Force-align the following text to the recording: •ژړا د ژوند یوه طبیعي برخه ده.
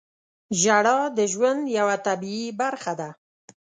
•ژړا 0.61 0.99
د 1.17 1.19
ژوند 1.33 1.61
یوه 1.77 1.95
طبیعي 2.07 2.47
برخه 2.61 2.93
ده. 2.99 3.09